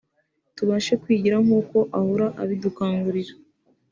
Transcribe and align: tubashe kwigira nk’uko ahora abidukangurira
tubashe 0.55 0.93
kwigira 1.01 1.37
nk’uko 1.45 1.77
ahora 1.99 2.27
abidukangurira 2.41 3.33